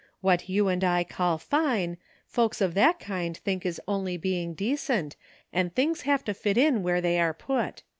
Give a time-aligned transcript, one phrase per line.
[0.21, 1.95] What you and I call fine,
[2.25, 5.15] folks of that kind think is only being decent,
[5.53, 7.83] and thing i have to fit in where they are put.